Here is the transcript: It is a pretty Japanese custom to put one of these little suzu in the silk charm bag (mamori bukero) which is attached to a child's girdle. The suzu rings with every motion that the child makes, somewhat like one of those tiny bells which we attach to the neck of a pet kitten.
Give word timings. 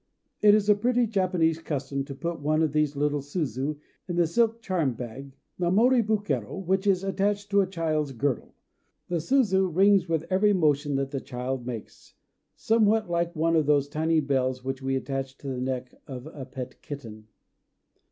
It 0.41 0.55
is 0.55 0.67
a 0.67 0.73
pretty 0.73 1.05
Japanese 1.05 1.59
custom 1.59 2.03
to 2.05 2.15
put 2.15 2.39
one 2.39 2.63
of 2.63 2.73
these 2.73 2.95
little 2.95 3.21
suzu 3.21 3.77
in 4.07 4.15
the 4.15 4.25
silk 4.25 4.59
charm 4.59 4.95
bag 4.95 5.37
(mamori 5.59 6.01
bukero) 6.01 6.65
which 6.65 6.87
is 6.87 7.03
attached 7.03 7.51
to 7.51 7.61
a 7.61 7.67
child's 7.67 8.11
girdle. 8.11 8.55
The 9.09 9.17
suzu 9.17 9.67
rings 9.69 10.09
with 10.09 10.25
every 10.31 10.53
motion 10.53 10.95
that 10.95 11.11
the 11.11 11.21
child 11.21 11.67
makes, 11.67 12.15
somewhat 12.55 13.11
like 13.11 13.35
one 13.35 13.55
of 13.55 13.67
those 13.67 13.87
tiny 13.87 14.21
bells 14.21 14.63
which 14.63 14.81
we 14.81 14.95
attach 14.95 15.37
to 15.37 15.47
the 15.49 15.61
neck 15.61 15.93
of 16.07 16.25
a 16.25 16.45
pet 16.45 16.81
kitten. 16.81 17.27